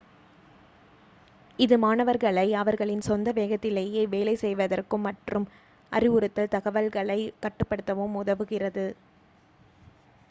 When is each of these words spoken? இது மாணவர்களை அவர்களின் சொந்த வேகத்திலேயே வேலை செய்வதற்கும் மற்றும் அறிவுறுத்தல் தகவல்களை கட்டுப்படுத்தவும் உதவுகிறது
இது 1.59 1.75
மாணவர்களை 1.77 2.45
அவர்களின் 2.53 3.01
சொந்த 3.01 3.31
வேகத்திலேயே 3.31 4.03
வேலை 4.07 4.35
செய்வதற்கும் 4.35 5.05
மற்றும் 5.07 5.47
அறிவுறுத்தல் 5.91 6.53
தகவல்களை 6.57 7.21
கட்டுப்படுத்தவும் 7.43 8.19
உதவுகிறது 8.21 8.87